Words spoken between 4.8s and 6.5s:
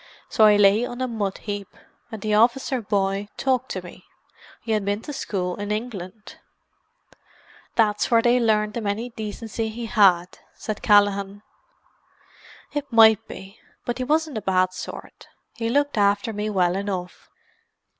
been to school in England."